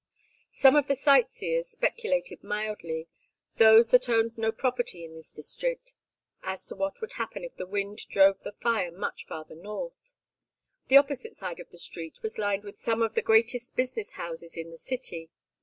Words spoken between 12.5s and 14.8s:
with some of the greatest business houses in the